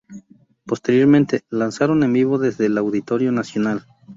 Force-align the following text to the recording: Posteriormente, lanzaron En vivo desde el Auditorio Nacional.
Posteriormente, 0.65 1.43
lanzaron 1.51 2.01
En 2.01 2.11
vivo 2.11 2.39
desde 2.39 2.65
el 2.65 2.77
Auditorio 2.79 3.31
Nacional. 3.31 3.85